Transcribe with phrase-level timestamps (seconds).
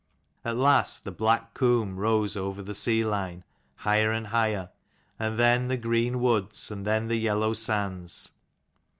[0.43, 3.43] At last the Black Comb rose over the sea line
[3.75, 4.71] higher and higher,
[5.19, 8.31] and then the green woods, and then the yellow sands.